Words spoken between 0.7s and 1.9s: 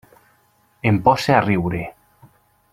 Em poso a riure.